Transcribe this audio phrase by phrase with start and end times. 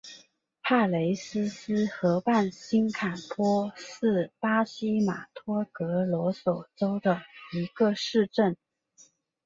[0.63, 7.21] 帕雷西斯河畔新坎波是巴西马托格罗索州的
[7.53, 8.57] 一个市镇。